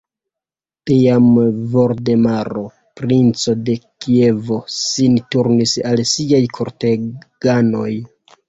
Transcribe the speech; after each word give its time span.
Tiam 0.89 1.27
Voldemaro, 1.75 2.63
princo 3.01 3.55
de 3.67 3.75
Kievo, 4.05 4.57
sin 4.79 5.21
turnis 5.37 5.77
al 5.91 6.05
siaj 6.17 6.45
korteganoj. 6.61 7.89